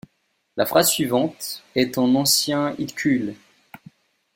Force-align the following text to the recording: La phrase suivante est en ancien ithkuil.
La 0.57 0.65
phrase 0.65 0.89
suivante 0.89 1.61
est 1.75 1.99
en 1.99 2.15
ancien 2.15 2.73
ithkuil. 2.79 3.35